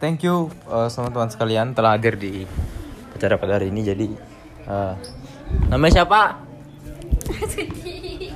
thank 0.00 0.24
you 0.24 0.48
eh, 0.66 0.72
uh, 0.72 0.88
teman-teman 0.88 1.30
sekalian 1.30 1.76
telah 1.76 1.94
hadir 1.94 2.16
di 2.16 2.48
acara 3.14 3.36
pada 3.36 3.60
hari 3.60 3.68
ini. 3.68 3.80
Jadi 3.84 4.06
uh, 4.66 4.96
namanya 5.68 6.02
siapa? 6.02 6.40
Sedih. 7.52 8.29